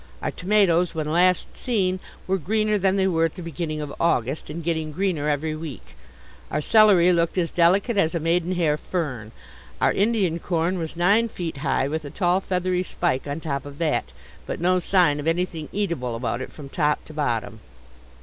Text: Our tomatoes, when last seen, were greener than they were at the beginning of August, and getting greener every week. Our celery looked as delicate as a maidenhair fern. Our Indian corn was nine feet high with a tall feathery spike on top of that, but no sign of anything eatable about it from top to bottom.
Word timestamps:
Our 0.19 0.31
tomatoes, 0.31 0.95
when 0.95 1.11
last 1.11 1.55
seen, 1.55 1.99
were 2.25 2.39
greener 2.39 2.79
than 2.79 2.95
they 2.95 3.05
were 3.05 3.25
at 3.25 3.35
the 3.35 3.43
beginning 3.43 3.81
of 3.81 3.93
August, 3.99 4.49
and 4.49 4.63
getting 4.63 4.91
greener 4.91 5.29
every 5.29 5.55
week. 5.55 5.95
Our 6.49 6.59
celery 6.59 7.13
looked 7.13 7.37
as 7.37 7.51
delicate 7.51 7.97
as 7.97 8.15
a 8.15 8.19
maidenhair 8.19 8.77
fern. 8.77 9.31
Our 9.79 9.93
Indian 9.93 10.39
corn 10.39 10.79
was 10.79 10.95
nine 10.95 11.29
feet 11.29 11.57
high 11.57 11.87
with 11.87 12.03
a 12.03 12.09
tall 12.09 12.39
feathery 12.39 12.81
spike 12.81 13.27
on 13.27 13.41
top 13.41 13.63
of 13.63 13.77
that, 13.77 14.11
but 14.47 14.59
no 14.59 14.79
sign 14.79 15.19
of 15.19 15.27
anything 15.27 15.69
eatable 15.71 16.15
about 16.15 16.41
it 16.41 16.51
from 16.51 16.67
top 16.67 17.05
to 17.05 17.13
bottom. 17.13 17.59